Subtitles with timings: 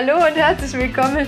[0.00, 1.26] hallo und herzlich willkommen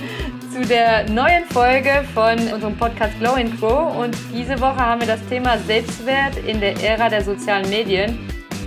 [0.51, 3.95] zu der neuen Folge von unserem Podcast Glow and Grow.
[3.95, 8.17] Und diese Woche haben wir das Thema Selbstwert in der Ära der sozialen Medien.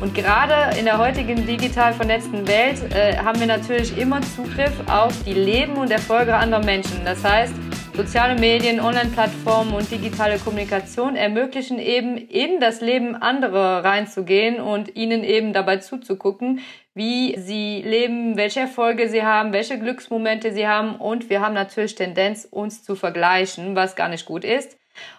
[0.00, 5.12] Und gerade in der heutigen digital vernetzten Welt äh, haben wir natürlich immer Zugriff auf
[5.24, 7.04] die Leben und Erfolge anderer Menschen.
[7.04, 7.54] Das heißt,
[7.96, 15.24] soziale Medien, Online-Plattformen und digitale Kommunikation ermöglichen eben in das Leben anderer reinzugehen und ihnen
[15.24, 16.60] eben dabei zuzugucken,
[16.92, 20.96] wie sie leben, welche Erfolge sie haben, welche Glücksmomente sie haben.
[20.96, 24.76] Und wir haben natürlich Tendenz, uns zu vergleichen, was gar nicht gut ist.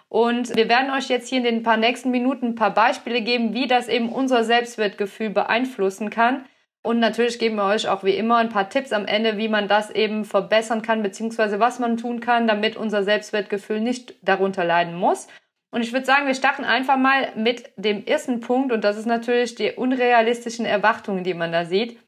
[0.08, 3.54] Und wir werden euch jetzt hier in den paar nächsten Minuten ein paar Beispiele geben,
[3.54, 6.44] wie das eben unser Selbstwertgefühl beeinflussen kann.
[6.82, 9.68] Und natürlich geben wir euch auch wie immer ein paar Tipps am Ende, wie man
[9.68, 14.94] das eben verbessern kann, beziehungsweise was man tun kann, damit unser Selbstwertgefühl nicht darunter leiden
[14.94, 15.26] muss.
[15.70, 19.06] Und ich würde sagen, wir starten einfach mal mit dem ersten Punkt und das ist
[19.06, 21.98] natürlich die unrealistischen Erwartungen, die man da sieht.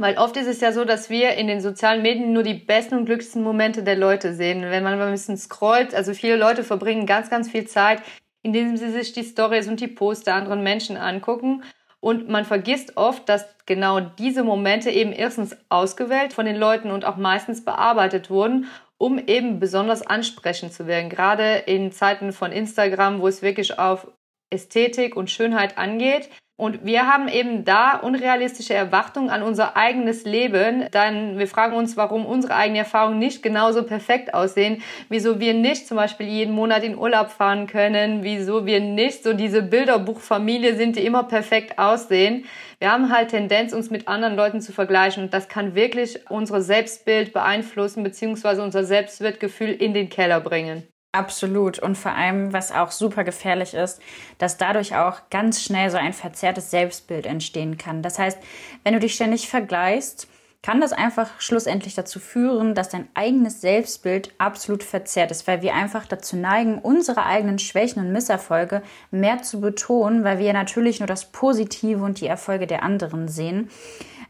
[0.00, 2.94] Weil oft ist es ja so, dass wir in den sozialen Medien nur die besten
[2.94, 4.62] und glücklichsten Momente der Leute sehen.
[4.62, 8.00] Wenn man mal ein bisschen scrollt, also viele Leute verbringen ganz, ganz viel Zeit,
[8.42, 11.64] indem sie sich die Stories und die Poster anderen Menschen angucken.
[12.00, 17.04] Und man vergisst oft, dass genau diese Momente eben erstens ausgewählt von den Leuten und
[17.04, 18.66] auch meistens bearbeitet wurden,
[18.98, 21.10] um eben besonders ansprechend zu werden.
[21.10, 24.08] Gerade in Zeiten von Instagram, wo es wirklich auf
[24.50, 30.86] Ästhetik und Schönheit angeht, und wir haben eben da unrealistische Erwartungen an unser eigenes Leben.
[30.90, 35.86] Dann wir fragen uns, warum unsere eigenen Erfahrungen nicht genauso perfekt aussehen, wieso wir nicht
[35.86, 40.96] zum Beispiel jeden Monat in Urlaub fahren können, wieso wir nicht so diese Bilderbuchfamilie sind,
[40.96, 42.44] die immer perfekt aussehen.
[42.80, 46.60] Wir haben halt Tendenz, uns mit anderen Leuten zu vergleichen und das kann wirklich unser
[46.60, 50.82] Selbstbild beeinflussen beziehungsweise unser Selbstwertgefühl in den Keller bringen.
[51.12, 51.78] Absolut.
[51.78, 54.00] Und vor allem, was auch super gefährlich ist,
[54.36, 58.02] dass dadurch auch ganz schnell so ein verzerrtes Selbstbild entstehen kann.
[58.02, 58.38] Das heißt,
[58.84, 60.28] wenn du dich ständig vergleichst,
[60.60, 65.74] kann das einfach schlussendlich dazu führen, dass dein eigenes Selbstbild absolut verzerrt ist, weil wir
[65.74, 71.06] einfach dazu neigen, unsere eigenen Schwächen und Misserfolge mehr zu betonen, weil wir natürlich nur
[71.06, 73.70] das Positive und die Erfolge der anderen sehen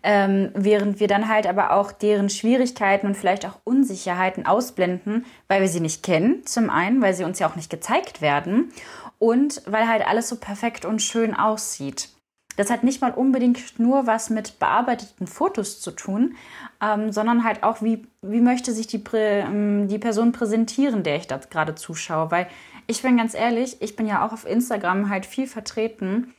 [0.03, 5.61] ähm, während wir dann halt aber auch deren Schwierigkeiten und vielleicht auch Unsicherheiten ausblenden, weil
[5.61, 8.73] wir sie nicht kennen, zum einen, weil sie uns ja auch nicht gezeigt werden
[9.19, 12.11] und weil halt alles so perfekt und schön aussieht.
[12.57, 16.35] Das hat nicht mal unbedingt nur was mit bearbeiteten Fotos zu tun,
[16.83, 21.29] ähm, sondern halt auch, wie, wie möchte sich die, ähm, die Person präsentieren, der ich
[21.29, 22.33] da gerade zuschaue.
[22.33, 22.49] Weil
[22.89, 26.35] ich bin ganz ehrlich, ich bin ja auch auf Instagram halt viel vertreten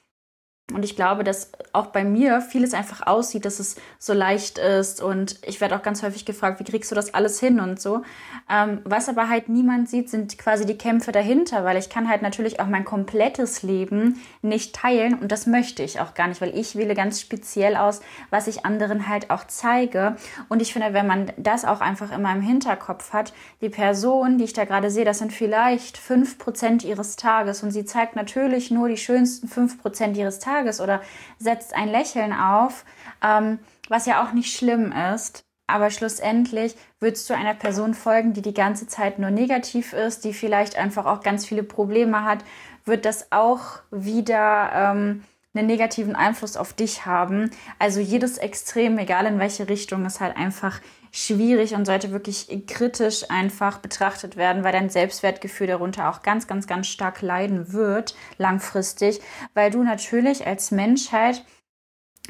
[0.74, 5.02] und ich glaube, dass auch bei mir vieles einfach aussieht, dass es so leicht ist.
[5.02, 8.04] Und ich werde auch ganz häufig gefragt, wie kriegst du das alles hin und so.
[8.50, 12.22] Ähm, was aber halt niemand sieht, sind quasi die Kämpfe dahinter, weil ich kann halt
[12.22, 15.16] natürlich auch mein komplettes Leben nicht teilen.
[15.16, 18.66] Und das möchte ich auch gar nicht, weil ich wähle ganz speziell aus, was ich
[18.66, 20.16] anderen halt auch zeige.
[20.50, 24.46] Und ich finde, wenn man das auch einfach immer im Hinterkopf hat, die Person, die
[24.46, 27.64] ich da gerade sehe, das sind vielleicht fünf Prozent ihres Tages.
[27.64, 31.02] Und sie zeigt natürlich nur die schönsten fünf Prozent ihres Tages Tages oder
[31.38, 32.86] setzt ein Lächeln auf,
[33.24, 35.44] ähm, was ja auch nicht schlimm ist.
[35.68, 40.34] Aber schlussendlich würdest du einer Person folgen, die die ganze Zeit nur negativ ist, die
[40.34, 42.40] vielleicht einfach auch ganz viele Probleme hat,
[42.86, 47.52] wird das auch wieder ähm, einen negativen Einfluss auf dich haben.
[47.78, 50.82] Also jedes Extrem, egal in welche Richtung, ist halt einfach
[51.12, 56.68] schwierig und sollte wirklich kritisch einfach betrachtet werden, weil dein Selbstwertgefühl darunter auch ganz, ganz,
[56.68, 59.22] ganz stark leiden wird, langfristig,
[59.54, 61.44] weil du natürlich als Menschheit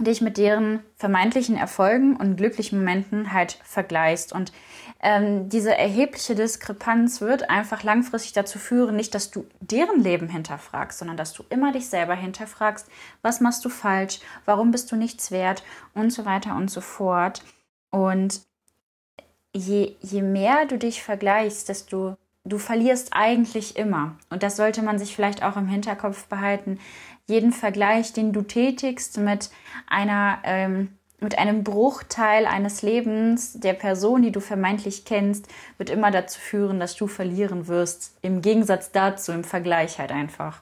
[0.03, 4.34] dich mit deren vermeintlichen Erfolgen und glücklichen Momenten halt vergleichst.
[4.34, 4.51] Und
[5.01, 11.00] ähm, diese erhebliche Diskrepanz wird einfach langfristig dazu führen, nicht, dass du deren Leben hinterfragst,
[11.00, 12.88] sondern dass du immer dich selber hinterfragst,
[13.22, 15.63] was machst du falsch, warum bist du nichts wert
[15.94, 17.44] und so weiter und so fort.
[17.91, 18.41] Und
[19.56, 22.16] je, je mehr du dich vergleichst, desto
[22.46, 24.16] du verlierst eigentlich immer.
[24.30, 26.80] Und das sollte man sich vielleicht auch im Hinterkopf behalten.
[27.28, 29.50] Jeden Vergleich, den du tätigst mit
[29.88, 30.90] einer ähm,
[31.22, 35.47] mit einem Bruchteil eines Lebens der Person, die du vermeintlich kennst,
[35.78, 38.18] wird immer dazu führen, dass du verlieren wirst.
[38.22, 40.62] Im Gegensatz dazu, im Vergleich halt einfach.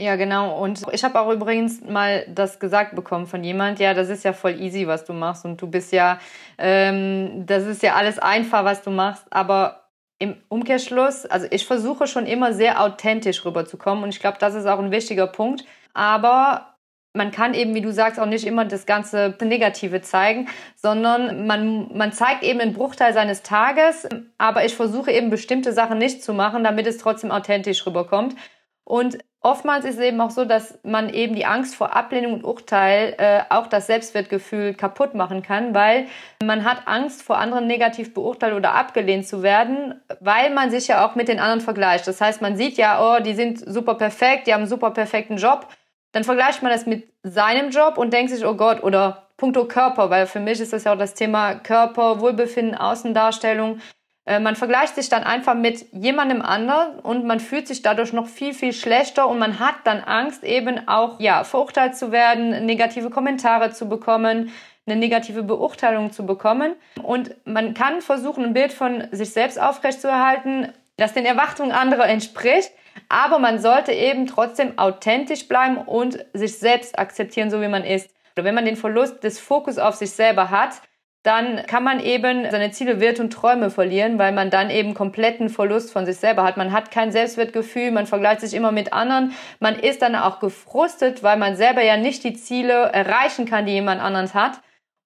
[0.00, 0.56] Ja, genau.
[0.62, 4.32] Und ich habe auch übrigens mal das gesagt bekommen von jemand, ja, das ist ja
[4.32, 5.44] voll easy, was du machst.
[5.44, 6.20] Und du bist ja,
[6.56, 9.24] ähm, das ist ja alles einfach, was du machst.
[9.30, 9.88] Aber
[10.20, 14.04] im Umkehrschluss, also ich versuche schon immer sehr authentisch rüberzukommen.
[14.04, 15.64] Und ich glaube, das ist auch ein wichtiger Punkt.
[15.94, 16.76] Aber
[17.12, 20.46] man kann eben, wie du sagst, auch nicht immer das ganze Negative zeigen,
[20.76, 25.98] sondern man, man zeigt eben einen Bruchteil seines Tages, aber ich versuche eben bestimmte Sachen
[25.98, 28.36] nicht zu machen, damit es trotzdem authentisch rüberkommt.
[28.84, 32.44] Und oftmals ist es eben auch so, dass man eben die Angst vor Ablehnung und
[32.44, 36.06] Urteil äh, auch das Selbstwertgefühl kaputt machen kann, weil
[36.42, 41.06] man hat Angst vor anderen negativ beurteilt oder abgelehnt zu werden, weil man sich ja
[41.06, 42.06] auch mit den anderen vergleicht.
[42.06, 45.36] Das heißt, man sieht ja, oh, die sind super perfekt, die haben einen super perfekten
[45.36, 45.68] Job.
[46.12, 50.10] Dann vergleicht man das mit seinem Job und denkt sich, oh Gott, oder puncto Körper,
[50.10, 53.80] weil für mich ist das ja auch das Thema Körper, Wohlbefinden, Außendarstellung.
[54.28, 58.26] Äh, man vergleicht sich dann einfach mit jemandem anderen und man fühlt sich dadurch noch
[58.26, 63.08] viel, viel schlechter und man hat dann Angst, eben auch, ja, verurteilt zu werden, negative
[63.08, 64.52] Kommentare zu bekommen,
[64.86, 66.74] eine negative Beurteilung zu bekommen.
[67.02, 72.70] Und man kann versuchen, ein Bild von sich selbst aufrechtzuerhalten, das den Erwartungen anderer entspricht.
[73.08, 78.10] Aber man sollte eben trotzdem authentisch bleiben und sich selbst akzeptieren, so wie man ist.
[78.34, 80.82] Wenn man den Verlust des Fokus auf sich selber hat,
[81.22, 85.48] dann kann man eben seine Ziele, Werte und Träume verlieren, weil man dann eben kompletten
[85.48, 86.56] Verlust von sich selber hat.
[86.56, 89.32] Man hat kein Selbstwertgefühl, man vergleicht sich immer mit anderen.
[89.58, 93.72] Man ist dann auch gefrustet, weil man selber ja nicht die Ziele erreichen kann, die
[93.72, 94.60] jemand anderes hat.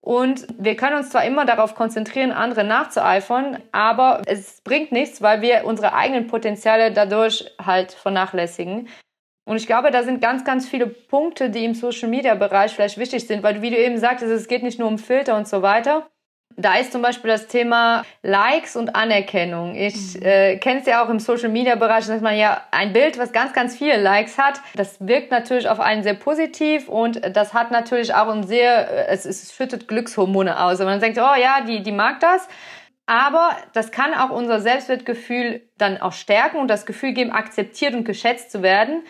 [0.05, 5.43] Und wir können uns zwar immer darauf konzentrieren, andere nachzueifern, aber es bringt nichts, weil
[5.43, 8.89] wir unsere eigenen Potenziale dadurch halt vernachlässigen.
[9.45, 12.99] Und ich glaube, da sind ganz, ganz viele Punkte, die im Social Media Bereich vielleicht
[12.99, 15.63] wichtig sind, weil wie du eben sagtest, es geht nicht nur um Filter und so
[15.63, 16.09] weiter.
[16.57, 19.75] Da ist zum Beispiel das Thema Likes und Anerkennung.
[19.75, 20.23] Ich mhm.
[20.23, 23.33] äh, kenne es ja auch im Social Media Bereich, dass man ja ein Bild, was
[23.33, 27.71] ganz, ganz viele Likes hat, das wirkt natürlich auf einen sehr positiv und das hat
[27.71, 30.79] natürlich auch ein sehr, äh, es, es schüttet Glückshormone aus.
[30.81, 32.49] Und man denkt, oh ja, die, die mag das.
[33.07, 38.05] Aber das kann auch unser Selbstwertgefühl dann auch stärken und das Gefühl geben, akzeptiert und
[38.05, 39.03] geschätzt zu werden.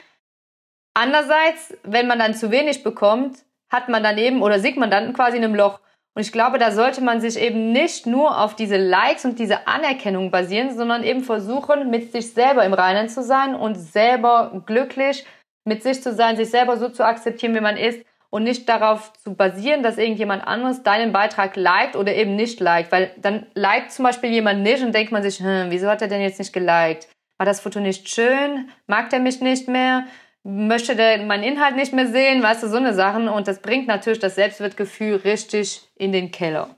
[0.94, 3.38] Andererseits, wenn man dann zu wenig bekommt,
[3.70, 5.80] hat man dann eben oder sieht man dann quasi in einem Loch.
[6.14, 9.66] Und ich glaube, da sollte man sich eben nicht nur auf diese Likes und diese
[9.66, 15.24] Anerkennung basieren, sondern eben versuchen, mit sich selber im Reinen zu sein und selber glücklich
[15.64, 19.12] mit sich zu sein, sich selber so zu akzeptieren, wie man ist und nicht darauf
[19.14, 22.90] zu basieren, dass irgendjemand anderes deinen Beitrag liked oder eben nicht liked.
[22.90, 26.08] Weil dann liked zum Beispiel jemand nicht und denkt man sich, hm, wieso hat er
[26.08, 27.08] denn jetzt nicht geliked?
[27.38, 28.70] War das Foto nicht schön?
[28.86, 30.04] Mag der mich nicht mehr?
[30.44, 33.28] Möchte der meinen Inhalt nicht mehr sehen, weißt du, so eine Sachen.
[33.28, 36.76] Und das bringt natürlich das Selbstwertgefühl richtig in den Keller.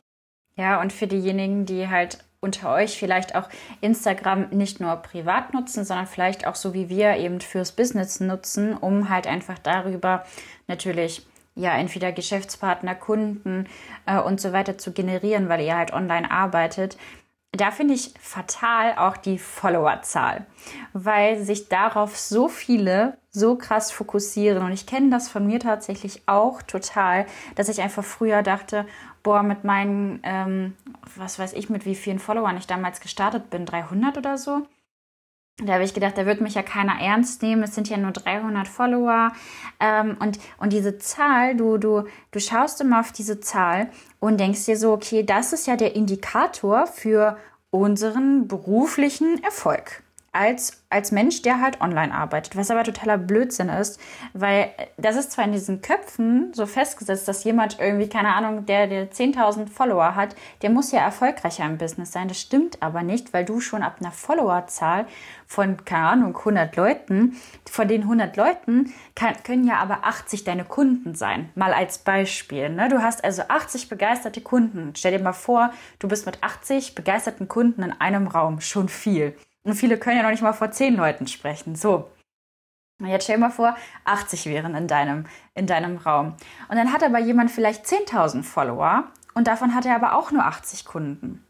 [0.57, 3.49] Ja, und für diejenigen, die halt unter euch vielleicht auch
[3.81, 8.77] Instagram nicht nur privat nutzen, sondern vielleicht auch so wie wir eben fürs Business nutzen,
[8.77, 10.25] um halt einfach darüber
[10.69, 13.67] natürlich ja entweder Geschäftspartner, Kunden
[14.07, 16.99] äh, und so weiter zu generieren, weil ihr halt online arbeitet
[17.57, 20.47] da finde ich fatal auch die Followerzahl,
[20.93, 24.63] weil sich darauf so viele so krass fokussieren.
[24.63, 28.87] Und ich kenne das von mir tatsächlich auch total, dass ich einfach früher dachte,
[29.23, 30.77] boah, mit meinen, ähm,
[31.17, 34.63] was weiß ich, mit wie vielen Followern ich damals gestartet bin, 300 oder so.
[35.59, 37.63] Da habe ich gedacht, da wird mich ja keiner ernst nehmen.
[37.63, 39.33] Es sind ja nur 300 Follower.
[39.79, 44.65] Ähm, und, und diese Zahl, du, du, du schaust immer auf diese Zahl und denkst
[44.65, 47.39] dir so, okay, das ist ja der Indikator für
[47.71, 50.04] unseren beruflichen Erfolg
[50.35, 54.01] als, als Mensch, der halt online arbeitet, was aber totaler Blödsinn ist,
[54.33, 58.87] weil das ist zwar in diesen Köpfen so festgesetzt, dass jemand irgendwie, keine Ahnung, der,
[58.87, 62.29] der 10.000 Follower hat, der muss ja erfolgreicher im Business sein.
[62.29, 65.07] Das stimmt aber nicht, weil du schon ab einer Followerzahl
[65.47, 67.37] von, keine Ahnung, 100 Leuten,
[67.71, 71.51] von den 100 Leuten kann, können ja aber 80 deine Kunden sein.
[71.55, 72.71] Mal als Beispiel.
[72.71, 72.89] Ne?
[72.89, 74.93] Du hast also 80 begeisterte Kunden.
[74.97, 78.61] Stell dir mal vor, du bist mit 80 begeisterten Kunden in einem Raum.
[78.61, 79.37] Schon viel.
[79.65, 81.75] Und viele können ja noch nicht mal vor zehn Leuten sprechen.
[81.75, 82.11] So.
[83.01, 86.37] Und jetzt stell dir mal vor, 80 wären in deinem, in deinem Raum.
[86.69, 89.05] Und dann hat aber jemand vielleicht 10.000 Follower
[89.35, 91.45] und davon hat er aber auch nur 80 Kunden.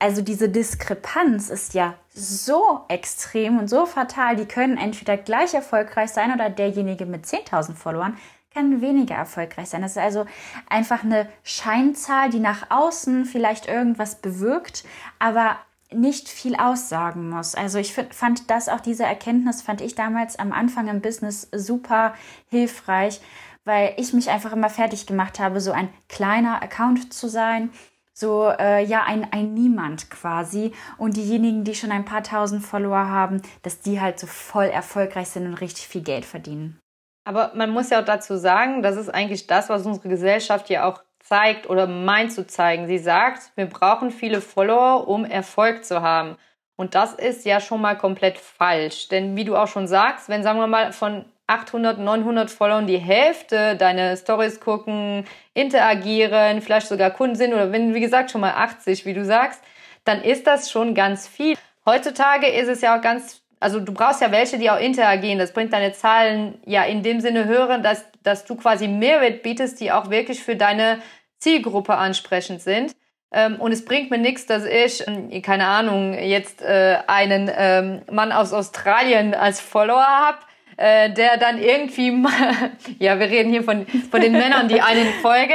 [0.00, 4.34] Also diese Diskrepanz ist ja so extrem und so fatal.
[4.34, 8.16] Die können entweder gleich erfolgreich sein oder derjenige mit 10.000 Followern
[8.52, 9.82] kann weniger erfolgreich sein.
[9.82, 10.26] Das ist also
[10.68, 14.84] einfach eine Scheinzahl, die nach außen vielleicht irgendwas bewirkt,
[15.18, 15.56] aber
[15.92, 17.54] nicht viel aussagen muss.
[17.54, 22.14] Also ich fand das auch diese Erkenntnis fand ich damals am Anfang im Business super
[22.48, 23.20] hilfreich,
[23.64, 27.70] weil ich mich einfach immer fertig gemacht habe, so ein kleiner Account zu sein,
[28.12, 33.08] so äh, ja ein, ein Niemand quasi und diejenigen, die schon ein paar tausend Follower
[33.08, 36.78] haben, dass die halt so voll erfolgreich sind und richtig viel Geld verdienen.
[37.24, 40.84] Aber man muss ja auch dazu sagen, das ist eigentlich das, was unsere Gesellschaft ja
[40.84, 42.86] auch zeigt oder meint zu zeigen.
[42.86, 46.36] Sie sagt, wir brauchen viele Follower, um Erfolg zu haben.
[46.76, 49.08] Und das ist ja schon mal komplett falsch.
[49.08, 52.98] Denn wie du auch schon sagst, wenn, sagen wir mal, von 800, 900 Followern die
[52.98, 58.54] Hälfte deine Stories gucken, interagieren, vielleicht sogar Kunden sind oder wenn, wie gesagt, schon mal
[58.54, 59.60] 80, wie du sagst,
[60.04, 61.56] dann ist das schon ganz viel.
[61.84, 65.38] Heutzutage ist es ja auch ganz also du brauchst ja welche, die auch interagieren.
[65.38, 69.80] Das bringt deine Zahlen ja in dem Sinne höher, dass, dass du quasi Mehrwert bietest,
[69.80, 71.00] die auch wirklich für deine
[71.38, 72.92] Zielgruppe ansprechend sind.
[73.32, 78.02] Ähm, und es bringt mir nichts, dass ich, ähm, keine Ahnung, jetzt äh, einen ähm,
[78.10, 80.38] Mann aus Australien als Follower habe,
[80.80, 82.08] äh, der dann irgendwie,
[82.98, 85.52] ja, wir reden hier von, von den Männern, die einen folgen,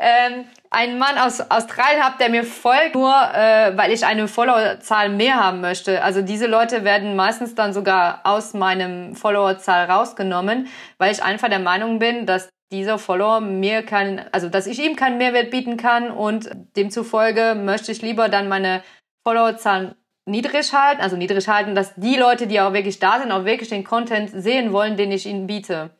[0.00, 5.10] ähm, einen Mann aus Australien habe, der mir folgt, nur äh, weil ich eine Followerzahl
[5.10, 6.02] mehr haben möchte.
[6.02, 10.66] Also diese Leute werden meistens dann sogar aus meinem Followerzahl rausgenommen,
[10.98, 14.96] weil ich einfach der Meinung bin, dass dieser Follower mir keinen, also dass ich ihm
[14.96, 18.82] keinen Mehrwert bieten kann und demzufolge möchte ich lieber dann meine
[19.22, 19.94] Followerzahl
[20.26, 23.68] niedrig halten, also niedrig halten, dass die Leute, die auch wirklich da sind, auch wirklich
[23.68, 25.90] den Content sehen wollen, den ich ihnen biete.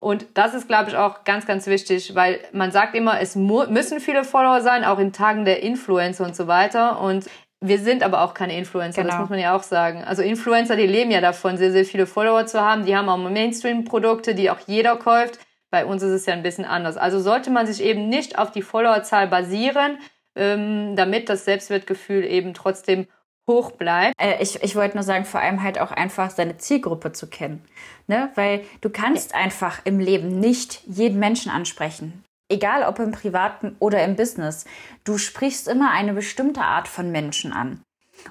[0.00, 4.00] Und das ist, glaube ich, auch ganz, ganz wichtig, weil man sagt immer, es müssen
[4.00, 7.00] viele Follower sein, auch in Tagen der Influencer und so weiter.
[7.00, 7.24] Und
[7.62, 9.12] wir sind aber auch keine Influencer, genau.
[9.12, 10.04] das muss man ja auch sagen.
[10.04, 12.84] Also Influencer, die leben ja davon, sehr, sehr viele Follower zu haben.
[12.84, 15.38] Die haben auch Mainstream-Produkte, die auch jeder kauft.
[15.70, 16.98] Bei uns ist es ja ein bisschen anders.
[16.98, 19.96] Also sollte man sich eben nicht auf die Followerzahl basieren,
[20.36, 23.06] ähm, damit das Selbstwertgefühl eben trotzdem
[23.48, 24.14] hoch bleibt.
[24.20, 27.64] Äh, ich, ich wollte nur sagen, vor allem halt auch einfach seine Zielgruppe zu kennen.
[28.06, 28.30] Ne?
[28.34, 32.24] Weil du kannst einfach im Leben nicht jeden Menschen ansprechen.
[32.48, 34.64] Egal ob im privaten oder im Business.
[35.04, 37.80] Du sprichst immer eine bestimmte Art von Menschen an.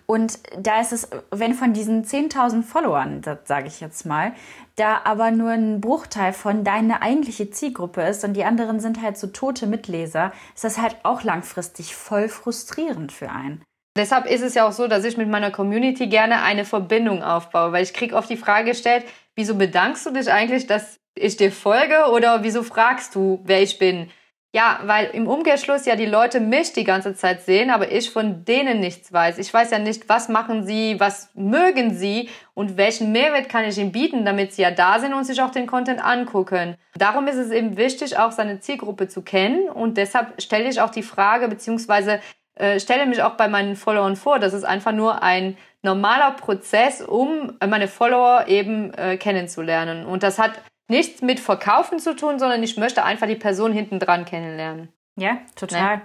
[0.05, 4.33] Und da ist es, wenn von diesen 10.000 Followern, sage ich jetzt mal,
[4.75, 9.17] da aber nur ein Bruchteil von deiner eigentliche Zielgruppe ist und die anderen sind halt
[9.17, 13.63] so tote Mitleser, ist das halt auch langfristig voll frustrierend für einen.
[13.95, 17.71] Deshalb ist es ja auch so, dass ich mit meiner Community gerne eine Verbindung aufbaue,
[17.71, 21.51] weil ich kriege oft die Frage gestellt, wieso bedankst du dich eigentlich, dass ich dir
[21.51, 24.09] folge oder wieso fragst du, wer ich bin?
[24.55, 28.45] Ja, weil im Umkehrschluss ja die Leute mich die ganze Zeit sehen, aber ich von
[28.45, 29.39] denen nichts weiß.
[29.39, 33.79] Ich weiß ja nicht, was machen sie, was mögen sie und welchen Mehrwert kann ich
[33.79, 36.77] ihnen bieten, damit sie ja da sind und sich auch den Content angucken.
[36.95, 40.91] Darum ist es eben wichtig, auch seine Zielgruppe zu kennen und deshalb stelle ich auch
[40.91, 42.19] die Frage, beziehungsweise
[42.55, 44.39] äh, stelle mich auch bei meinen Followern vor.
[44.39, 50.05] Das ist einfach nur ein normaler Prozess, um meine Follower eben äh, kennenzulernen.
[50.05, 50.53] Und das hat
[50.87, 54.89] nichts mit Verkaufen zu tun, sondern ich möchte einfach die Person hinten dran kennenlernen.
[55.15, 55.97] Ja, total.
[55.97, 56.01] Ne?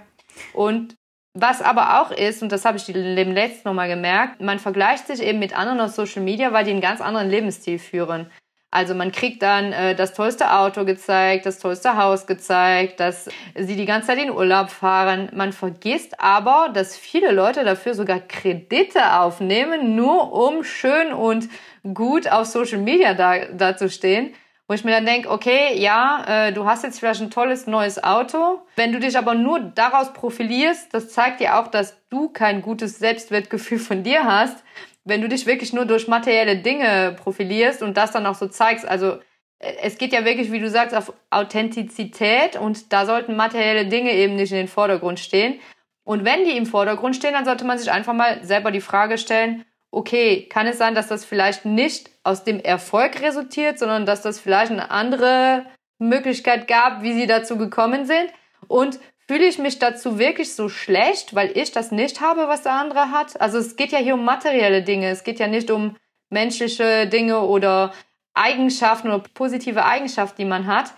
[0.53, 0.95] Und
[1.33, 5.21] was aber auch ist, und das habe ich dem letzten nochmal gemerkt, man vergleicht sich
[5.21, 8.31] eben mit anderen auf Social Media, weil die einen ganz anderen Lebensstil führen.
[8.71, 13.75] Also man kriegt dann äh, das tollste Auto gezeigt, das tollste Haus gezeigt, dass sie
[13.75, 15.29] die ganze Zeit in Urlaub fahren.
[15.33, 21.49] Man vergisst aber, dass viele Leute dafür sogar Kredite aufnehmen, nur um schön und
[21.95, 24.35] gut auf Social Media da, da zu stehen.
[24.67, 28.03] Wo ich mir dann denke, okay, ja, äh, du hast jetzt vielleicht ein tolles neues
[28.03, 28.61] Auto.
[28.75, 32.99] Wenn du dich aber nur daraus profilierst, das zeigt dir auch, dass du kein gutes
[32.99, 34.63] Selbstwertgefühl von dir hast
[35.09, 38.87] wenn du dich wirklich nur durch materielle Dinge profilierst und das dann auch so zeigst,
[38.87, 39.19] also
[39.59, 44.13] äh, es geht ja wirklich, wie du sagst, auf Authentizität und da sollten materielle Dinge
[44.13, 45.59] eben nicht in den Vordergrund stehen.
[46.03, 49.17] Und wenn die im Vordergrund stehen, dann sollte man sich einfach mal selber die Frage
[49.17, 54.21] stellen, okay, kann es sein, dass das vielleicht nicht aus dem Erfolg resultiert, sondern dass
[54.21, 55.65] das vielleicht eine andere
[55.97, 58.31] Möglichkeit gab, wie sie dazu gekommen sind?
[58.67, 58.99] Und
[59.29, 63.11] fühle ich mich dazu wirklich so schlecht, weil ich das nicht habe, was der andere
[63.11, 63.39] hat?
[63.39, 65.95] Also es geht ja hier um materielle Dinge, es geht ja nicht um
[66.31, 67.93] menschliche Dinge oder
[68.33, 70.95] Eigenschaften oder positive Eigenschaften, die man hat.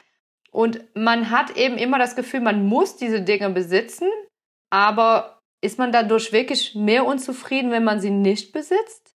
[0.50, 4.08] Und man hat eben immer das Gefühl, man muss diese Dinge besitzen,
[4.70, 9.14] aber ist man dadurch wirklich mehr unzufrieden, wenn man sie nicht besitzt?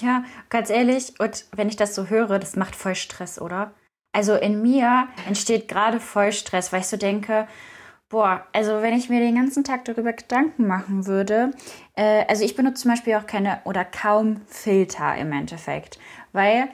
[0.00, 3.74] Ja, ganz ehrlich, und wenn ich das so höre, das macht voll Stress, oder?
[4.12, 7.46] Also in mir entsteht gerade voll Stress, weil ich so denke,
[8.12, 11.52] Boah, also wenn ich mir den ganzen Tag darüber Gedanken machen würde,
[11.96, 15.98] äh, also ich benutze zum Beispiel auch keine oder kaum Filter im Endeffekt,
[16.32, 16.68] weil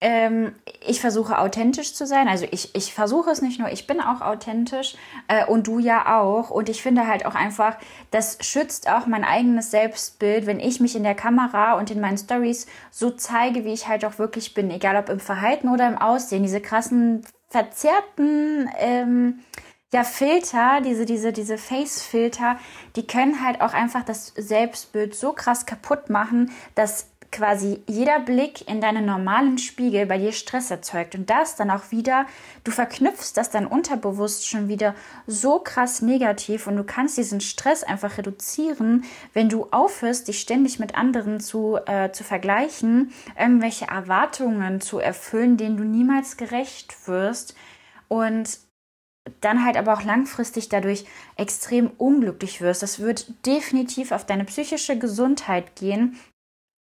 [0.00, 2.26] ähm, ich versuche authentisch zu sein.
[2.26, 4.96] Also ich, ich versuche es nicht nur, ich bin auch authentisch
[5.28, 6.50] äh, und du ja auch.
[6.50, 7.76] Und ich finde halt auch einfach,
[8.10, 12.18] das schützt auch mein eigenes Selbstbild, wenn ich mich in der Kamera und in meinen
[12.18, 15.98] Stories so zeige, wie ich halt auch wirklich bin, egal ob im Verhalten oder im
[15.98, 16.42] Aussehen.
[16.42, 19.40] Diese krassen, verzerrten ähm,
[19.92, 22.58] ja, Filter, diese, diese, diese Face-Filter,
[22.96, 28.68] die können halt auch einfach das Selbstbild so krass kaputt machen, dass quasi jeder Blick
[28.68, 31.14] in deinen normalen Spiegel bei dir Stress erzeugt.
[31.14, 32.26] Und das dann auch wieder,
[32.64, 34.94] du verknüpfst das dann unterbewusst schon wieder
[35.26, 40.78] so krass negativ und du kannst diesen Stress einfach reduzieren, wenn du aufhörst, dich ständig
[40.78, 47.54] mit anderen zu, äh, zu vergleichen, irgendwelche Erwartungen zu erfüllen, denen du niemals gerecht wirst.
[48.08, 48.58] Und
[49.40, 51.04] dann halt aber auch langfristig dadurch
[51.36, 52.82] extrem unglücklich wirst.
[52.82, 56.18] Das wird definitiv auf deine psychische Gesundheit gehen,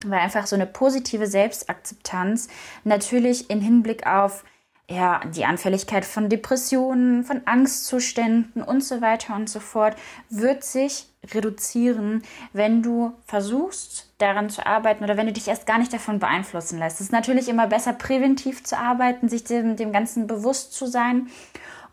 [0.05, 2.47] weil einfach so eine positive Selbstakzeptanz
[2.83, 4.43] natürlich in Hinblick auf
[4.87, 9.95] ja, die Anfälligkeit von Depressionen, von Angstzuständen und so weiter und so fort
[10.29, 12.21] wird sich reduzieren,
[12.53, 16.77] wenn du versuchst, daran zu arbeiten oder wenn du dich erst gar nicht davon beeinflussen
[16.77, 16.97] lässt.
[16.97, 21.29] Es ist natürlich immer besser, präventiv zu arbeiten, sich dem, dem Ganzen bewusst zu sein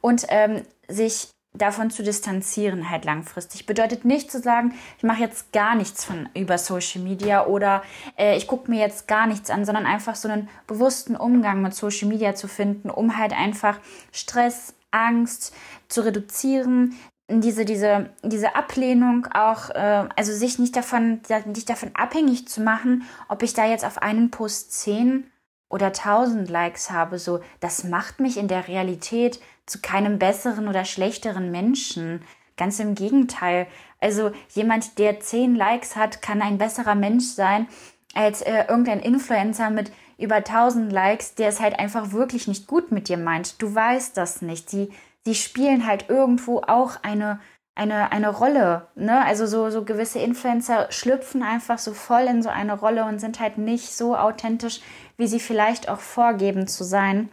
[0.03, 3.67] und ähm, sich davon zu distanzieren halt langfristig.
[3.67, 7.83] Bedeutet nicht zu sagen, ich mache jetzt gar nichts von über Social Media oder
[8.19, 11.75] äh, ich gucke mir jetzt gar nichts an, sondern einfach so einen bewussten Umgang mit
[11.75, 13.79] Social Media zu finden, um halt einfach
[14.13, 15.55] Stress, Angst
[15.89, 16.95] zu reduzieren,
[17.29, 23.05] diese, diese, diese Ablehnung auch, äh, also sich nicht davon, nicht davon abhängig zu machen,
[23.29, 25.31] ob ich da jetzt auf einen Post 10
[25.71, 30.85] oder 1000 Likes habe, so, das macht mich in der Realität zu keinem besseren oder
[30.85, 32.23] schlechteren Menschen.
[32.57, 33.67] Ganz im Gegenteil.
[34.01, 37.67] Also jemand, der 10 Likes hat, kann ein besserer Mensch sein
[38.15, 42.93] als äh, irgendein Influencer mit über 1000 Likes, der es halt einfach wirklich nicht gut
[42.93, 43.61] mit dir meint.
[43.63, 44.71] Du weißt das nicht.
[44.71, 44.93] Sie,
[45.25, 47.41] sie spielen halt irgendwo auch eine,
[47.75, 48.89] eine, eine Rolle.
[48.95, 49.25] Ne?
[49.25, 53.41] Also so, so gewisse Influencer schlüpfen einfach so voll in so eine Rolle und sind
[53.41, 54.81] halt nicht so authentisch,
[55.17, 57.31] wie sie vielleicht auch vorgeben zu sein.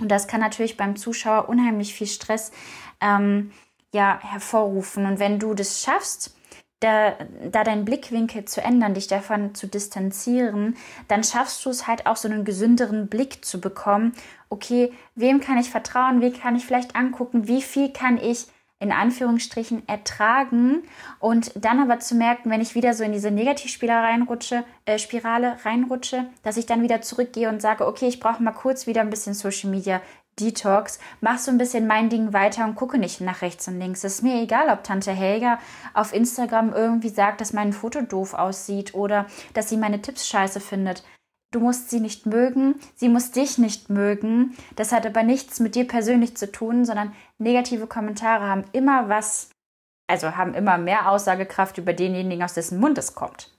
[0.00, 2.52] Und das kann natürlich beim Zuschauer unheimlich viel Stress
[3.00, 3.52] ähm,
[3.92, 5.06] ja, hervorrufen.
[5.06, 6.36] Und wenn du das schaffst,
[6.80, 7.14] da,
[7.50, 10.76] da deinen Blickwinkel zu ändern, dich davon zu distanzieren,
[11.08, 14.12] dann schaffst du es halt auch so einen gesünderen Blick zu bekommen.
[14.50, 16.20] Okay, wem kann ich vertrauen?
[16.20, 17.48] Wie kann ich vielleicht angucken?
[17.48, 18.46] Wie viel kann ich
[18.78, 20.82] in Anführungsstrichen ertragen
[21.18, 25.56] und dann aber zu merken, wenn ich wieder so in diese Negativspirale reinrutsche, äh, Spirale
[25.64, 29.10] reinrutsche, dass ich dann wieder zurückgehe und sage, okay, ich brauche mal kurz wieder ein
[29.10, 30.02] bisschen Social Media
[30.38, 34.04] Detox, mach so ein bisschen mein Ding weiter und gucke nicht nach rechts und links.
[34.04, 35.58] Es ist mir egal, ob Tante Helga
[35.94, 40.60] auf Instagram irgendwie sagt, dass mein Foto doof aussieht oder dass sie meine Tipps scheiße
[40.60, 41.02] findet.
[41.52, 44.56] Du musst sie nicht mögen, sie muss dich nicht mögen.
[44.74, 49.50] Das hat aber nichts mit dir persönlich zu tun, sondern negative Kommentare haben immer was,
[50.06, 53.52] also haben immer mehr Aussagekraft über denjenigen, aus dessen Mund es kommt.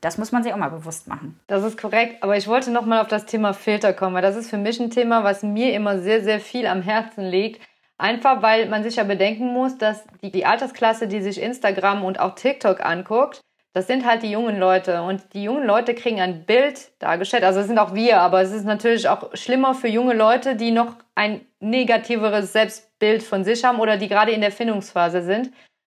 [0.00, 1.40] Das muss man sich auch mal bewusst machen.
[1.46, 4.36] Das ist korrekt, aber ich wollte noch mal auf das Thema Filter kommen, weil das
[4.36, 7.62] ist für mich ein Thema, was mir immer sehr, sehr viel am Herzen liegt.
[7.96, 12.20] Einfach weil man sich ja bedenken muss, dass die, die Altersklasse, die sich Instagram und
[12.20, 13.40] auch TikTok anguckt,
[13.74, 17.42] das sind halt die jungen Leute und die jungen Leute kriegen ein Bild dargestellt.
[17.42, 20.70] Also es sind auch wir, aber es ist natürlich auch schlimmer für junge Leute, die
[20.70, 25.50] noch ein negativeres Selbstbild von sich haben oder die gerade in der Findungsphase sind.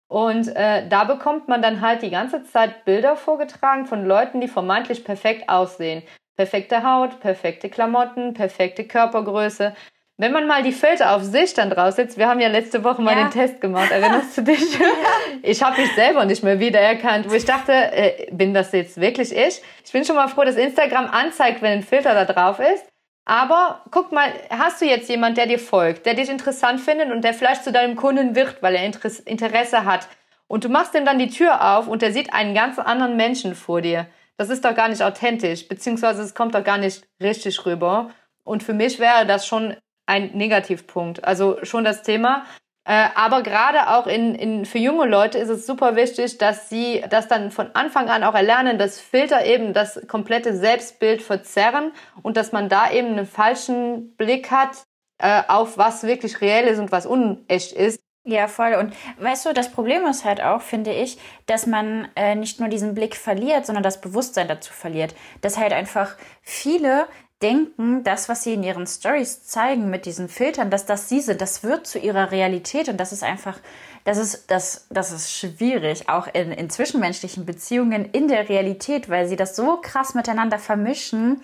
[0.07, 4.47] Und äh, da bekommt man dann halt die ganze Zeit Bilder vorgetragen von Leuten, die
[4.49, 6.05] vermeintlich perfekt aussehen.
[6.37, 9.75] Perfekte Haut, perfekte Klamotten, perfekte Körpergröße.
[10.17, 13.17] Wenn man mal die Filter auf sich dann draufsetzt, wir haben ja letzte Woche mal
[13.17, 13.25] ja.
[13.25, 14.79] den Test gemacht, erinnerst du dich?
[15.43, 19.31] Ich habe mich selber nicht mehr wiedererkannt, wo ich dachte, äh, bin das jetzt wirklich
[19.37, 19.61] ich?
[19.85, 22.87] Ich bin schon mal froh, dass Instagram anzeigt, wenn ein Filter da drauf ist.
[23.27, 27.23] Aber guck mal, hast du jetzt jemand, der dir folgt, der dich interessant findet und
[27.23, 30.09] der vielleicht zu deinem Kunden wird, weil er Interesse hat.
[30.47, 33.55] Und du machst ihm dann die Tür auf und der sieht einen ganz anderen Menschen
[33.55, 34.07] vor dir.
[34.37, 38.11] Das ist doch gar nicht authentisch, beziehungsweise es kommt doch gar nicht richtig rüber.
[38.45, 41.25] Und für mich wäre das schon ein Negativpunkt.
[41.25, 42.45] Also schon das Thema.
[42.87, 47.03] Äh, aber gerade auch in, in, für junge Leute ist es super wichtig, dass sie
[47.09, 52.37] das dann von Anfang an auch erlernen, dass Filter eben das komplette Selbstbild verzerren und
[52.37, 54.85] dass man da eben einen falschen Blick hat
[55.19, 58.01] äh, auf was wirklich reell ist und was unecht ist.
[58.27, 58.75] Ja, voll.
[58.75, 62.71] Und weißt du, das Problem ist halt auch, finde ich, dass man äh, nicht nur
[62.71, 65.15] diesen Blick verliert, sondern das Bewusstsein dazu verliert.
[65.43, 67.07] Dass halt einfach viele
[67.45, 71.43] denken, das, was sie in ihren Stories zeigen mit diesen Filtern, dass das sie sind,
[71.43, 73.61] das wird zu ihrer Realität und das ist einfach,
[74.05, 79.29] das ist, das, das ist schwierig, auch in, in zwischenmenschlichen Beziehungen in der Realität, weil
[79.29, 81.43] sie das so krass miteinander vermischen,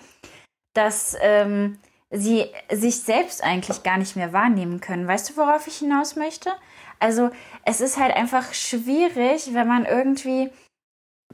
[0.73, 1.77] dass ähm,
[2.09, 5.07] sie sich selbst eigentlich gar nicht mehr wahrnehmen können.
[5.07, 6.49] Weißt du, worauf ich hinaus möchte?
[6.99, 7.29] Also
[7.63, 10.49] es ist halt einfach schwierig, wenn man irgendwie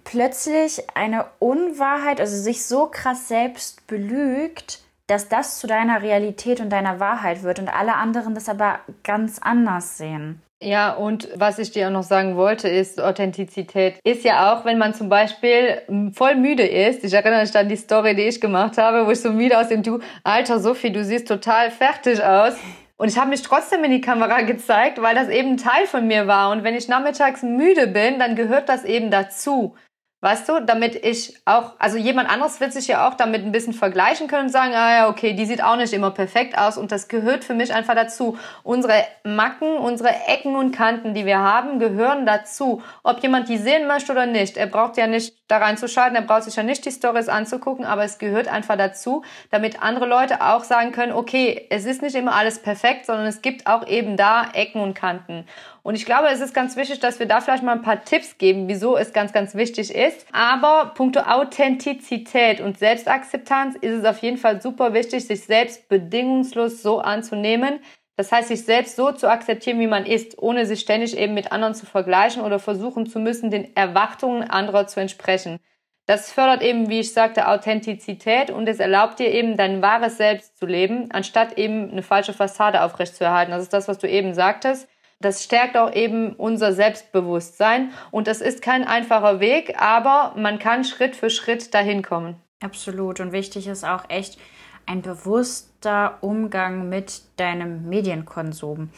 [0.09, 6.69] plötzlich eine Unwahrheit, also sich so krass selbst belügt, dass das zu deiner Realität und
[6.69, 10.41] deiner Wahrheit wird und alle anderen das aber ganz anders sehen.
[10.61, 14.77] Ja, und was ich dir auch noch sagen wollte, ist, Authentizität ist ja auch, wenn
[14.77, 15.81] man zum Beispiel
[16.13, 17.03] voll müde ist.
[17.03, 19.67] Ich erinnere mich an die Story, die ich gemacht habe, wo ich so müde aus
[19.67, 22.55] dem Du, Alter Sophie, du siehst total fertig aus.
[22.95, 26.25] Und ich habe mich trotzdem in die Kamera gezeigt, weil das eben Teil von mir
[26.25, 26.49] war.
[26.49, 29.75] Und wenn ich nachmittags müde bin, dann gehört das eben dazu.
[30.19, 33.73] Weißt du, damit ich auch, also jemand anderes wird sich ja auch damit ein bisschen
[33.73, 36.91] vergleichen können und sagen, ah ja, okay, die sieht auch nicht immer perfekt aus und
[36.91, 38.35] das gehört für mich einfach dazu.
[38.63, 42.81] Unsere Macken, unsere Ecken und Kanten, die wir haben, gehören dazu.
[43.03, 44.57] Ob jemand die sehen möchte oder nicht.
[44.57, 48.03] Er braucht ja nicht da reinzuschalten, er braucht sich ja nicht die Stories anzugucken, aber
[48.03, 52.33] es gehört einfach dazu, damit andere Leute auch sagen können, okay, es ist nicht immer
[52.33, 55.45] alles perfekt, sondern es gibt auch eben da Ecken und Kanten.
[55.87, 58.37] Und ich glaube, es ist ganz wichtig, dass wir da vielleicht mal ein paar Tipps
[58.37, 60.27] geben, wieso es ganz, ganz wichtig ist.
[60.33, 66.83] Aber punkto Authentizität und Selbstakzeptanz ist es auf jeden Fall super wichtig, sich selbst bedingungslos
[66.83, 67.79] so anzunehmen,
[68.17, 71.53] das heißt, sich selbst so zu akzeptieren, wie man ist, ohne sich ständig eben mit
[71.53, 75.57] anderen zu vergleichen oder versuchen zu müssen, den Erwartungen anderer zu entsprechen.
[76.05, 80.57] Das fördert eben, wie ich sagte, Authentizität und es erlaubt dir eben dein wahres Selbst
[80.57, 83.53] zu leben, anstatt eben eine falsche Fassade aufrechtzuerhalten.
[83.53, 84.89] Das ist das, was du eben sagtest.
[85.19, 90.83] Das stärkt auch eben unser Selbstbewusstsein und das ist kein einfacher Weg, aber man kann
[90.83, 92.35] Schritt für Schritt dahin kommen.
[92.61, 94.39] Absolut und wichtig ist auch echt,
[94.87, 98.89] ein bewusster Umgang mit deinem Medienkonsum.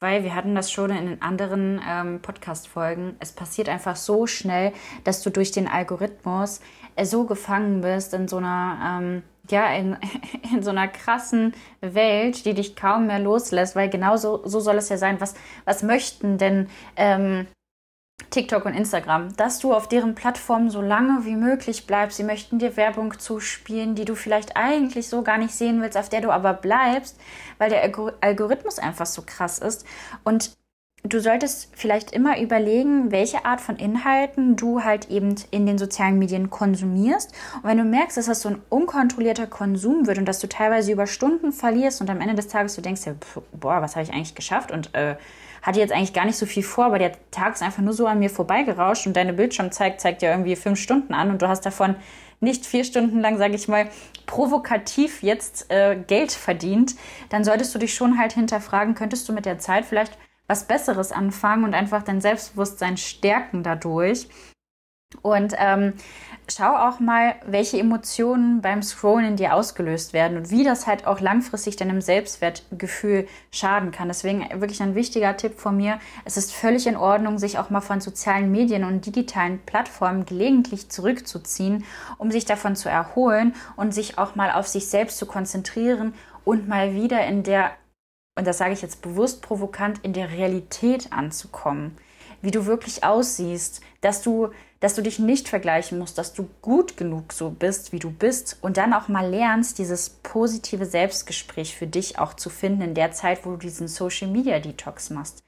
[0.00, 3.16] Weil wir hatten das schon in den anderen ähm, Podcast-Folgen.
[3.20, 4.72] Es passiert einfach so schnell,
[5.04, 6.60] dass du durch den Algorithmus
[6.96, 9.96] äh, so gefangen bist in so einer, ähm, ja, in,
[10.54, 14.76] in so einer krassen Welt, die dich kaum mehr loslässt, weil genau so, so soll
[14.76, 15.20] es ja sein.
[15.20, 15.34] Was,
[15.64, 17.46] was möchten denn ähm,
[18.30, 22.18] TikTok und Instagram, dass du auf deren Plattformen so lange wie möglich bleibst.
[22.18, 26.08] Sie möchten dir Werbung zuspielen, die du vielleicht eigentlich so gar nicht sehen willst, auf
[26.08, 27.18] der du aber bleibst,
[27.58, 27.82] weil der
[28.20, 29.84] Algorithmus einfach so krass ist.
[30.22, 30.52] Und
[31.02, 36.18] du solltest vielleicht immer überlegen, welche Art von Inhalten du halt eben in den sozialen
[36.18, 37.32] Medien konsumierst.
[37.56, 40.92] Und wenn du merkst, dass das so ein unkontrollierter Konsum wird und dass du teilweise
[40.92, 43.14] über Stunden verlierst und am Ende des Tages du denkst, ja,
[43.52, 44.70] boah, was habe ich eigentlich geschafft?
[44.70, 45.16] Und äh,
[45.62, 48.06] hatte jetzt eigentlich gar nicht so viel vor, aber der Tag ist einfach nur so
[48.06, 51.66] an mir vorbeigerauscht und deine Bildschirmzeit zeigt ja irgendwie fünf Stunden an und du hast
[51.66, 51.96] davon
[52.40, 53.88] nicht vier Stunden lang, sage ich mal,
[54.24, 56.94] provokativ jetzt äh, Geld verdient,
[57.28, 60.16] dann solltest du dich schon halt hinterfragen, könntest du mit der Zeit vielleicht
[60.50, 64.26] was Besseres anfangen und einfach dein Selbstbewusstsein stärken dadurch.
[65.22, 65.94] Und ähm,
[66.48, 71.06] schau auch mal, welche Emotionen beim Scrollen in dir ausgelöst werden und wie das halt
[71.06, 74.08] auch langfristig deinem Selbstwertgefühl schaden kann.
[74.08, 76.00] Deswegen wirklich ein wichtiger Tipp von mir.
[76.24, 80.90] Es ist völlig in Ordnung, sich auch mal von sozialen Medien und digitalen Plattformen gelegentlich
[80.90, 81.84] zurückzuziehen,
[82.18, 86.12] um sich davon zu erholen und sich auch mal auf sich selbst zu konzentrieren
[86.44, 87.72] und mal wieder in der,
[88.40, 91.96] und das sage ich jetzt bewusst provokant, in der Realität anzukommen.
[92.40, 94.50] Wie du wirklich aussiehst, dass du
[94.80, 98.56] dass du dich nicht vergleichen musst, dass du gut genug so bist, wie du bist
[98.62, 103.12] und dann auch mal lernst, dieses positive Selbstgespräch für dich auch zu finden in der
[103.12, 105.44] Zeit, wo du diesen Social Media Detox machst.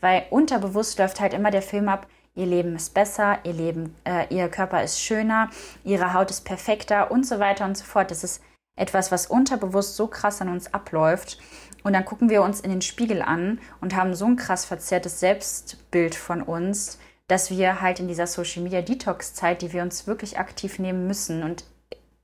[0.00, 2.06] Weil unterbewusst läuft halt immer der Film ab,
[2.36, 5.50] ihr Leben ist besser, ihr Leben, äh, ihr Körper ist schöner,
[5.82, 8.12] ihre Haut ist perfekter und so weiter und so fort.
[8.12, 8.40] Das ist
[8.76, 11.38] etwas, was unterbewusst so krass an uns abläuft.
[11.86, 15.20] Und dann gucken wir uns in den Spiegel an und haben so ein krass verzerrtes
[15.20, 20.08] Selbstbild von uns, dass wir halt in dieser Social Media Detox Zeit, die wir uns
[20.08, 21.62] wirklich aktiv nehmen müssen und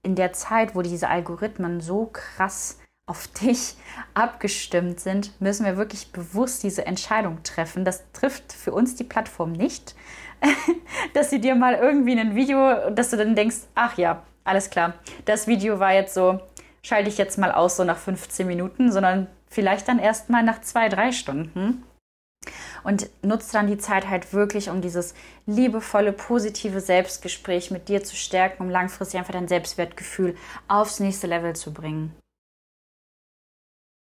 [0.03, 3.77] in der Zeit, wo diese Algorithmen so krass auf dich
[4.15, 7.85] abgestimmt sind, müssen wir wirklich bewusst diese Entscheidung treffen.
[7.85, 9.95] Das trifft für uns die Plattform nicht,
[11.15, 14.95] dass sie dir mal irgendwie ein Video, dass du dann denkst, ach ja, alles klar,
[15.25, 16.41] das Video war jetzt so,
[16.83, 20.61] schalte ich jetzt mal aus, so nach 15 Minuten, sondern vielleicht dann erst mal nach
[20.63, 21.85] zwei, drei Stunden
[22.83, 25.15] und nutzt dann die Zeit halt wirklich, um dieses
[25.47, 30.37] liebevolle, positive Selbstgespräch mit dir zu stärken, um langfristig einfach dein Selbstwertgefühl
[30.69, 32.17] aufs nächste Level zu bringen.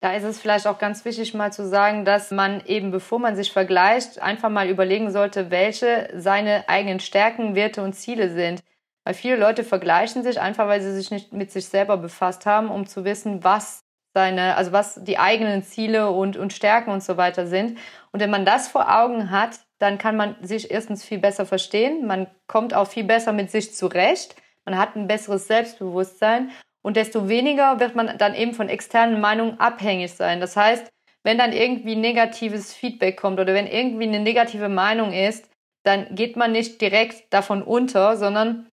[0.02, 3.36] Da ist es vielleicht auch ganz wichtig, mal zu sagen, dass man eben, bevor man
[3.36, 8.62] sich vergleicht, einfach mal überlegen sollte, welche seine eigenen Stärken, Werte und Ziele sind.
[9.04, 12.70] Weil viele Leute vergleichen sich einfach, weil sie sich nicht mit sich selber befasst haben,
[12.70, 13.83] um zu wissen, was
[14.14, 17.78] seine, also was die eigenen Ziele und, und Stärken und so weiter sind.
[18.12, 22.06] Und wenn man das vor Augen hat, dann kann man sich erstens viel besser verstehen,
[22.06, 27.28] man kommt auch viel besser mit sich zurecht, man hat ein besseres Selbstbewusstsein und desto
[27.28, 30.40] weniger wird man dann eben von externen Meinungen abhängig sein.
[30.40, 30.90] Das heißt,
[31.24, 35.50] wenn dann irgendwie negatives Feedback kommt oder wenn irgendwie eine negative Meinung ist,
[35.82, 38.68] dann geht man nicht direkt davon unter, sondern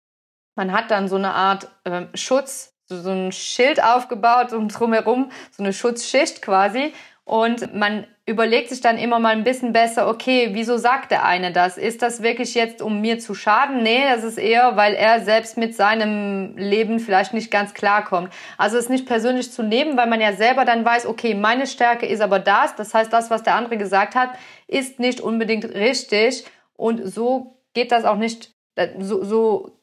[0.57, 5.31] man hat dann so eine Art äh, Schutz, so, so ein Schild aufgebaut und drumherum,
[5.51, 6.92] so eine Schutzschicht quasi.
[7.25, 11.51] Und man überlegt sich dann immer mal ein bisschen besser, okay, wieso sagt der eine
[11.51, 11.77] das?
[11.77, 13.83] Ist das wirklich jetzt, um mir zu schaden?
[13.83, 18.33] Nee, das ist eher, weil er selbst mit seinem Leben vielleicht nicht ganz klarkommt.
[18.59, 22.07] Also es nicht persönlich zu nehmen, weil man ja selber dann weiß, okay, meine Stärke
[22.07, 22.77] ist aber das.
[22.77, 24.31] Das heißt, das, was der andere gesagt hat,
[24.68, 26.44] ist nicht unbedingt richtig.
[26.77, 28.55] Und so geht das auch nicht,
[29.01, 29.77] so, so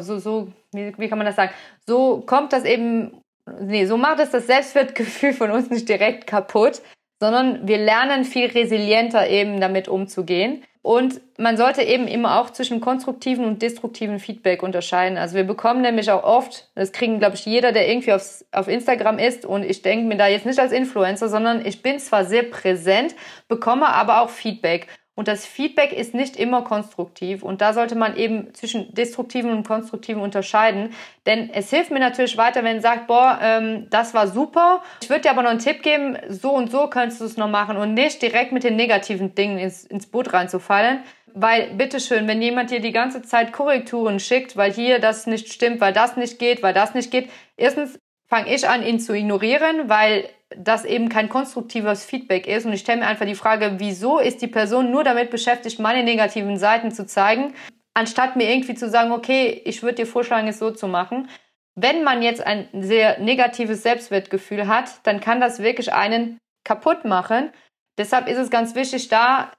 [0.00, 1.52] so, so, wie, wie kann man das sagen?
[1.86, 3.20] So kommt das eben,
[3.60, 6.82] nee, so macht es das Selbstwertgefühl von uns nicht direkt kaputt,
[7.20, 10.62] sondern wir lernen viel resilienter eben damit umzugehen.
[10.82, 15.18] Und man sollte eben immer auch zwischen konstruktiven und destruktiven Feedback unterscheiden.
[15.18, 18.68] Also wir bekommen nämlich auch oft, das kriegen, glaube ich, jeder, der irgendwie aufs, auf
[18.68, 22.24] Instagram ist, und ich denke mir da jetzt nicht als Influencer, sondern ich bin zwar
[22.24, 23.16] sehr präsent,
[23.48, 24.86] bekomme aber auch Feedback.
[25.16, 27.42] Und das Feedback ist nicht immer konstruktiv.
[27.42, 30.90] Und da sollte man eben zwischen destruktiven und konstruktiven unterscheiden.
[31.24, 34.82] Denn es hilft mir natürlich weiter, wenn sagt, boah, ähm, das war super.
[35.02, 37.48] Ich würde dir aber noch einen Tipp geben, so und so könntest du es noch
[37.48, 41.00] machen und nicht direkt mit den negativen Dingen ins, ins Boot reinzufallen.
[41.32, 45.80] Weil, bitteschön, wenn jemand dir die ganze Zeit Korrekturen schickt, weil hier das nicht stimmt,
[45.80, 47.98] weil das nicht geht, weil das nicht geht, erstens
[48.28, 52.66] fange ich an, ihn zu ignorieren, weil das eben kein konstruktives Feedback ist.
[52.66, 56.02] Und ich stelle mir einfach die Frage, wieso ist die Person nur damit beschäftigt, meine
[56.02, 57.54] negativen Seiten zu zeigen,
[57.94, 61.28] anstatt mir irgendwie zu sagen, okay, ich würde dir vorschlagen, es so zu machen.
[61.74, 67.50] Wenn man jetzt ein sehr negatives Selbstwertgefühl hat, dann kann das wirklich einen kaputt machen.
[67.98, 69.52] Deshalb ist es ganz wichtig, da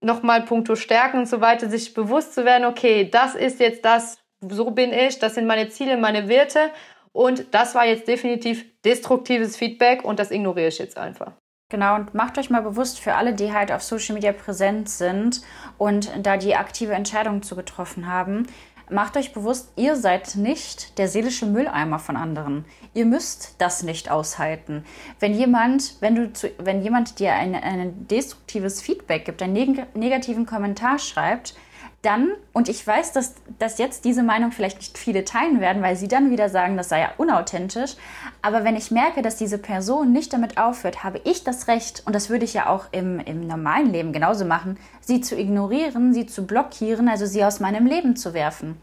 [0.00, 4.18] nochmal puncto Stärken und so weiter, sich bewusst zu werden, okay, das ist jetzt das,
[4.40, 6.70] so bin ich, das sind meine Ziele, meine Werte
[7.12, 11.32] und das war jetzt definitiv destruktives Feedback und das ignoriere ich jetzt einfach.
[11.70, 15.40] Genau, und macht euch mal bewusst für alle, die halt auf Social Media präsent sind
[15.78, 18.46] und da die aktive Entscheidung zu getroffen haben,
[18.90, 22.66] macht euch bewusst, ihr seid nicht der seelische Mülleimer von anderen.
[22.94, 24.84] Ihr müsst das nicht aushalten.
[25.18, 29.96] Wenn jemand, wenn du zu, wenn jemand dir ein, ein destruktives Feedback gibt, einen neg
[29.96, 31.54] negativen Kommentar schreibt,
[32.02, 35.96] dann, und ich weiß, dass, dass jetzt diese Meinung vielleicht nicht viele teilen werden, weil
[35.96, 37.94] sie dann wieder sagen, das sei ja unauthentisch.
[38.42, 42.14] Aber wenn ich merke, dass diese Person nicht damit aufhört, habe ich das Recht, und
[42.14, 46.26] das würde ich ja auch im, im normalen Leben genauso machen, sie zu ignorieren, sie
[46.26, 48.80] zu blockieren, also sie aus meinem Leben zu werfen.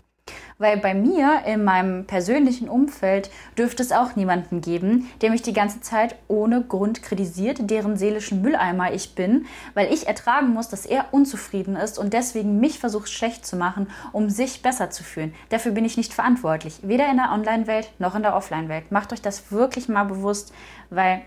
[0.59, 5.53] Weil bei mir in meinem persönlichen Umfeld dürfte es auch niemanden geben, der mich die
[5.53, 10.85] ganze Zeit ohne Grund kritisiert, deren seelischen Mülleimer ich bin, weil ich ertragen muss, dass
[10.85, 15.33] er unzufrieden ist und deswegen mich versucht schlecht zu machen, um sich besser zu fühlen.
[15.47, 18.91] Dafür bin ich nicht verantwortlich, weder in der Online-Welt noch in der Offline-Welt.
[18.91, 20.53] Macht euch das wirklich mal bewusst,
[20.89, 21.21] weil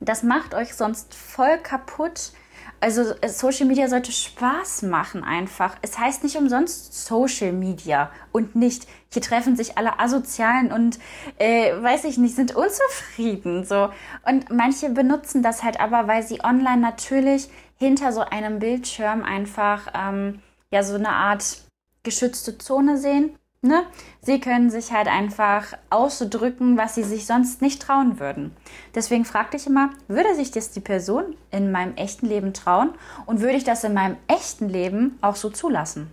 [0.00, 2.32] das macht euch sonst voll kaputt
[2.80, 5.76] also äh, Social Media sollte Spaß machen einfach.
[5.82, 10.98] Es heißt nicht umsonst Social Media und nicht, hier treffen sich alle Asozialen und
[11.38, 13.64] äh, weiß ich nicht, sind unzufrieden.
[13.64, 13.90] So.
[14.26, 19.88] Und manche benutzen das halt aber, weil sie online natürlich hinter so einem Bildschirm einfach
[19.94, 21.62] ähm, ja so eine Art
[22.02, 23.86] geschützte Zone sehen Ne?
[24.20, 28.54] Sie können sich halt einfach ausdrücken, was sie sich sonst nicht trauen würden.
[28.94, 32.90] Deswegen frag dich immer, würde sich das die Person in meinem echten Leben trauen
[33.24, 36.10] und würde ich das in meinem echten Leben auch so zulassen?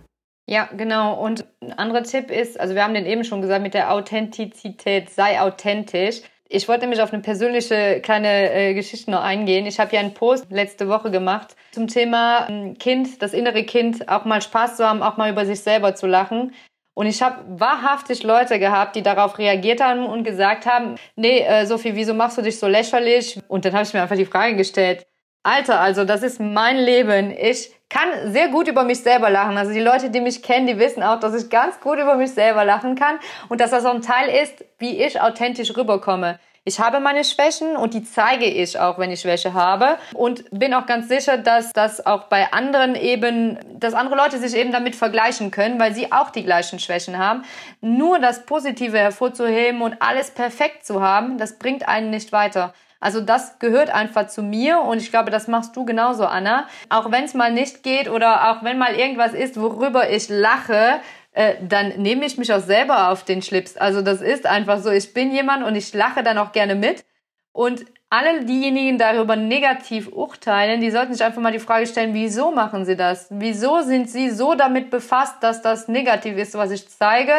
[0.48, 1.22] Ja, genau.
[1.22, 5.10] Und ein anderer Tipp ist, also wir haben den eben schon gesagt, mit der Authentizität,
[5.10, 6.22] sei authentisch.
[6.48, 9.66] Ich wollte nämlich auf eine persönliche kleine äh, Geschichte noch eingehen.
[9.66, 14.08] Ich habe ja einen Post letzte Woche gemacht zum Thema ähm, Kind, das innere Kind,
[14.08, 16.52] auch mal Spaß zu haben, auch mal über sich selber zu lachen.
[16.94, 21.64] Und ich habe wahrhaftig Leute gehabt, die darauf reagiert haben und gesagt haben, nee, äh,
[21.64, 23.40] Sophie, wieso machst du dich so lächerlich?
[23.48, 25.06] Und dann habe ich mir einfach die Frage gestellt,
[25.44, 27.30] Alter, also das ist mein Leben.
[27.36, 29.58] Ich kann sehr gut über mich selber lachen.
[29.58, 32.30] Also die Leute, die mich kennen, die wissen auch, dass ich ganz gut über mich
[32.30, 36.38] selber lachen kann und dass das auch ein Teil ist, wie ich authentisch rüberkomme.
[36.64, 39.98] Ich habe meine Schwächen und die zeige ich auch, wenn ich Schwäche habe.
[40.14, 44.54] Und bin auch ganz sicher, dass das auch bei anderen eben, dass andere Leute sich
[44.54, 47.42] eben damit vergleichen können, weil sie auch die gleichen Schwächen haben.
[47.80, 52.72] Nur das Positive hervorzuheben und alles perfekt zu haben, das bringt einen nicht weiter.
[53.00, 56.68] Also das gehört einfach zu mir und ich glaube, das machst du genauso, Anna.
[56.88, 61.00] Auch wenn es mal nicht geht oder auch wenn mal irgendwas ist, worüber ich lache,
[61.32, 63.76] äh, dann nehme ich mich auch selber auf den Schlips.
[63.76, 67.04] Also das ist einfach so, ich bin jemand und ich lache dann auch gerne mit.
[67.52, 72.50] Und alle diejenigen darüber negativ urteilen, die sollten sich einfach mal die Frage stellen, wieso
[72.50, 73.28] machen sie das?
[73.30, 77.32] Wieso sind sie so damit befasst, dass das negativ ist, was ich zeige?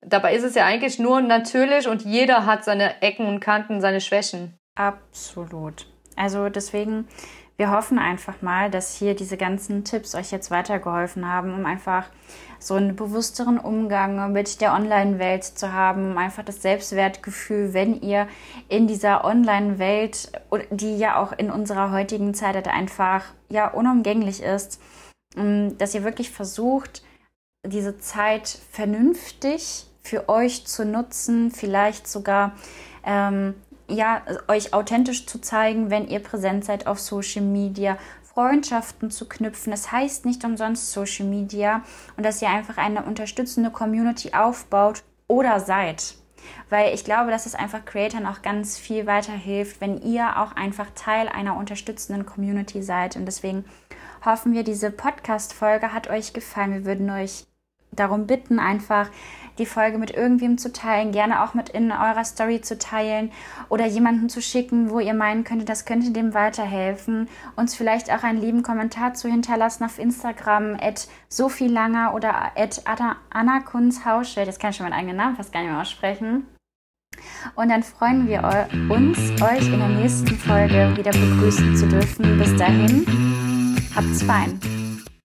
[0.00, 4.00] Dabei ist es ja eigentlich nur natürlich und jeder hat seine Ecken und Kanten, seine
[4.00, 4.54] Schwächen.
[4.74, 5.86] Absolut.
[6.16, 7.06] Also deswegen
[7.58, 12.06] wir hoffen einfach mal, dass hier diese ganzen Tipps euch jetzt weitergeholfen haben, um einfach
[12.58, 18.28] so einen bewussteren Umgang mit der Online-Welt zu haben, einfach das Selbstwertgefühl, wenn ihr
[18.68, 20.32] in dieser Online-Welt,
[20.70, 24.80] die ja auch in unserer heutigen Zeit halt einfach ja unumgänglich ist,
[25.34, 27.02] dass ihr wirklich versucht,
[27.64, 32.52] diese Zeit vernünftig für euch zu nutzen, vielleicht sogar
[33.04, 33.54] ähm,
[33.88, 37.98] ja, euch authentisch zu zeigen, wenn ihr präsent seid auf Social Media,
[38.38, 39.72] Freundschaften zu knüpfen.
[39.72, 41.82] Es heißt nicht umsonst Social Media
[42.16, 46.14] und dass ihr einfach eine unterstützende Community aufbaut oder seid.
[46.70, 50.86] Weil ich glaube, dass es einfach Creatern auch ganz viel weiterhilft, wenn ihr auch einfach
[50.94, 53.16] Teil einer unterstützenden Community seid.
[53.16, 53.64] Und deswegen
[54.24, 56.74] hoffen wir, diese Podcast-Folge hat euch gefallen.
[56.74, 57.44] Wir würden euch
[57.90, 59.10] darum bitten, einfach
[59.58, 63.30] die Folge mit irgendwem zu teilen, gerne auch mit in eurer Story zu teilen
[63.68, 67.28] oder jemanden zu schicken, wo ihr meinen könntet, das könnte dem weiterhelfen.
[67.56, 71.08] Uns vielleicht auch einen lieben Kommentar zu hinterlassen auf Instagram, at
[71.60, 73.16] Langer oder at Anna.
[74.44, 76.46] Das kann ich schon meinen eigenen Namen fast gar nicht mehr aussprechen.
[77.54, 78.42] Und dann freuen wir
[78.88, 82.38] uns, euch in der nächsten Folge wieder begrüßen zu dürfen.
[82.38, 83.04] Bis dahin,
[83.94, 84.60] habt's fein.